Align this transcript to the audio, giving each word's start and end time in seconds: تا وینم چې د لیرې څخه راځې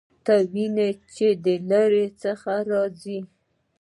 تا 0.25 0.35
وینم 0.53 0.95
چې 1.15 1.27
د 1.43 1.45
لیرې 1.69 2.05
څخه 2.23 2.51
راځې 2.71 3.19